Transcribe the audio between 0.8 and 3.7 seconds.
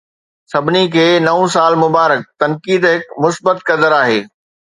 کي نئون سال مبارڪ! تنقيد هڪ مثبت